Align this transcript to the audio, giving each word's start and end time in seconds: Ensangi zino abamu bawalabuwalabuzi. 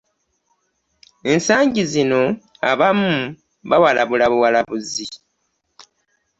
Ensangi 1.31 1.83
zino 1.91 2.21
abamu 2.71 3.13
bawalabuwalabuzi. 3.69 5.07